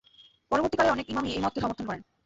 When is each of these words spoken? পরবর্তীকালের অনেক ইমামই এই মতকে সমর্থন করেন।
পরবর্তীকালের 0.51 0.91
অনেক 0.91 1.05
ইমামই 1.09 1.31
এই 1.31 1.41
মতকে 1.43 1.61
সমর্থন 1.61 1.85
করেন। 1.87 2.01